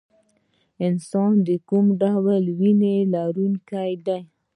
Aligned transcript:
انسان 0.87 1.31
د 1.47 1.49
کوم 1.69 1.85
ډول 2.01 2.43
وینې 2.59 2.95
لرونکی 3.13 3.91
دی 4.05 4.19